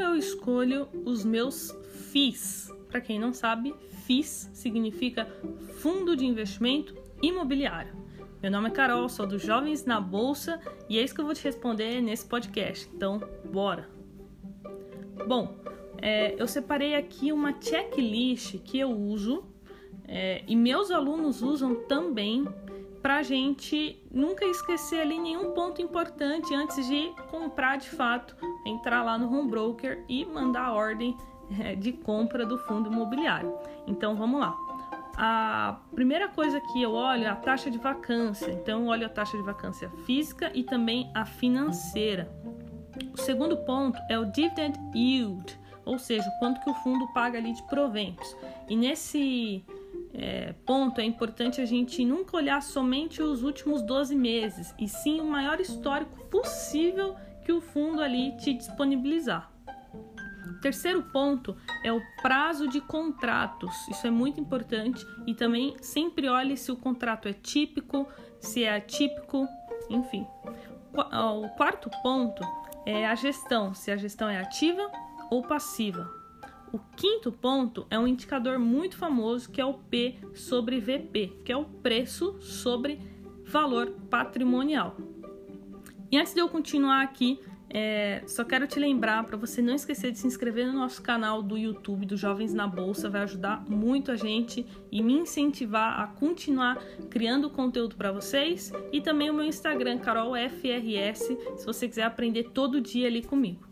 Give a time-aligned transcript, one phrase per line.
[0.00, 1.76] eu escolho os meus
[2.10, 2.72] FIIs.
[2.88, 3.74] Para quem não sabe,
[4.06, 5.26] FIIs significa
[5.80, 7.94] Fundo de Investimento Imobiliário.
[8.42, 10.58] Meu nome é Carol, sou dos Jovens na Bolsa
[10.88, 12.88] e é isso que eu vou te responder nesse podcast.
[12.94, 13.20] Então,
[13.52, 13.88] bora!
[15.28, 15.58] Bom,
[16.00, 19.44] é, eu separei aqui uma checklist que eu uso
[20.08, 22.46] é, e meus alunos usam também
[23.02, 28.36] para a gente nunca esquecer ali nenhum ponto importante antes de comprar de fato,
[28.66, 31.16] entrar lá no home broker e mandar a ordem
[31.58, 33.54] é, de compra do fundo imobiliário.
[33.86, 34.54] Então vamos lá.
[35.16, 38.50] A primeira coisa que eu olho é a taxa de vacância.
[38.50, 42.30] Então eu olho a taxa de vacância física e também a financeira.
[43.12, 47.52] O segundo ponto é o dividend yield, ou seja, quanto que o fundo paga ali
[47.52, 48.36] de proventos.
[48.68, 49.64] E nesse
[50.12, 55.20] é, ponto é importante a gente nunca olhar somente os últimos 12 meses, e sim
[55.20, 57.14] o maior histórico possível
[57.44, 59.50] que o fundo ali te disponibilizar.
[60.60, 63.74] Terceiro ponto é o prazo de contratos.
[63.88, 68.06] Isso é muito importante e também sempre olhe se o contrato é típico,
[68.38, 69.48] se é atípico,
[69.88, 70.26] enfim.
[70.92, 72.42] O quarto ponto
[72.84, 74.90] é a gestão, se a gestão é ativa
[75.30, 76.19] ou passiva.
[76.72, 81.50] O quinto ponto é um indicador muito famoso que é o P sobre VP, que
[81.50, 83.00] é o preço sobre
[83.44, 84.96] valor patrimonial.
[86.10, 87.40] E antes de eu continuar aqui,
[87.72, 91.40] é, só quero te lembrar para você não esquecer de se inscrever no nosso canal
[91.40, 96.06] do YouTube do Jovens na Bolsa, vai ajudar muito a gente e me incentivar a
[96.08, 96.76] continuar
[97.08, 101.18] criando conteúdo para vocês e também o meu Instagram carolfrs,
[101.56, 103.69] se você quiser aprender todo dia ali comigo.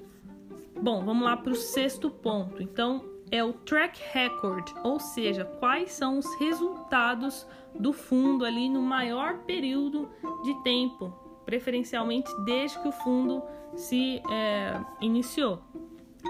[0.80, 2.62] Bom, vamos lá para o sexto ponto.
[2.62, 8.80] Então, é o track record, ou seja, quais são os resultados do fundo ali no
[8.80, 10.08] maior período
[10.44, 11.12] de tempo,
[11.44, 13.42] preferencialmente desde que o fundo
[13.74, 15.60] se é, iniciou.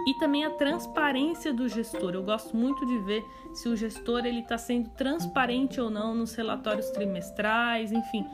[0.07, 2.15] E também a transparência do gestor.
[2.15, 6.35] Eu gosto muito de ver se o gestor ele está sendo transparente ou não nos
[6.35, 8.25] relatórios trimestrais, enfim,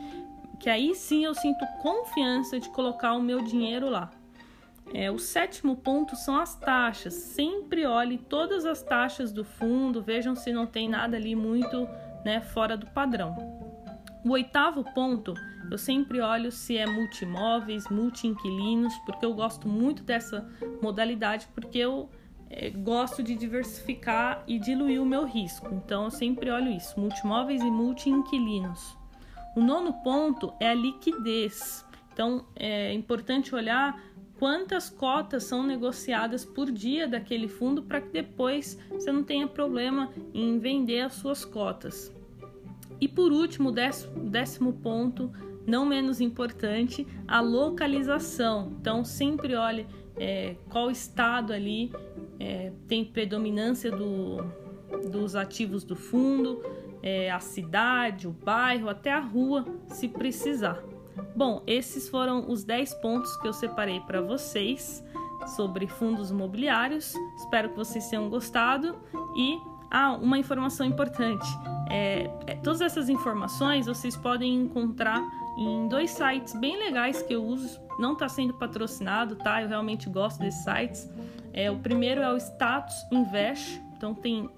[0.60, 4.10] que aí sim eu sinto confiança de colocar o meu dinheiro lá.
[4.92, 7.14] É, o sétimo ponto são as taxas.
[7.14, 11.88] Sempre olhe todas as taxas do fundo, vejam se não tem nada ali muito
[12.24, 13.34] né, fora do padrão.
[14.24, 15.34] O oitavo ponto,
[15.70, 20.48] eu sempre olho se é multimóveis, multi-inquilinos, porque eu gosto muito dessa
[20.80, 22.08] modalidade, porque eu
[22.48, 25.74] é, gosto de diversificar e diluir o meu risco.
[25.74, 28.96] Então eu sempre olho isso, multimóveis e multi-inquilinos.
[29.54, 31.84] O nono ponto é a liquidez.
[32.12, 34.00] Então é importante olhar
[34.44, 40.10] quantas cotas são negociadas por dia daquele fundo para que depois você não tenha problema
[40.34, 42.14] em vender as suas cotas.
[43.00, 45.32] E por último, décimo, décimo ponto,
[45.66, 48.70] não menos importante, a localização.
[48.78, 49.86] Então sempre olhe
[50.18, 51.90] é, qual estado ali
[52.38, 54.44] é, tem predominância do,
[55.10, 56.62] dos ativos do fundo,
[57.02, 60.84] é, a cidade, o bairro, até a rua, se precisar.
[61.34, 65.02] Bom, esses foram os 10 pontos que eu separei para vocês
[65.56, 67.14] sobre fundos imobiliários.
[67.36, 68.96] Espero que vocês tenham gostado.
[69.36, 69.58] E
[69.90, 71.46] ah, uma informação importante:
[71.90, 75.22] é, é, todas essas informações vocês podem encontrar
[75.58, 77.80] em dois sites bem legais que eu uso.
[77.98, 79.62] Não está sendo patrocinado, tá?
[79.62, 81.08] Eu realmente gosto desses sites.
[81.52, 84.50] É, o primeiro é o Status Invest, então tem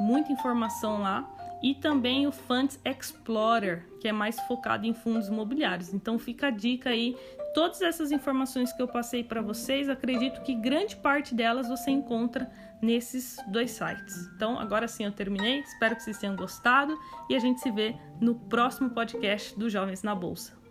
[0.00, 1.26] muita informação lá
[1.62, 5.94] e também o Funds Explorer, que é mais focado em fundos imobiliários.
[5.94, 7.16] Então fica a dica aí.
[7.54, 12.50] Todas essas informações que eu passei para vocês, acredito que grande parte delas você encontra
[12.80, 14.26] nesses dois sites.
[14.34, 15.60] Então, agora sim eu terminei.
[15.60, 20.02] Espero que vocês tenham gostado e a gente se vê no próximo podcast do Jovens
[20.02, 20.61] na Bolsa.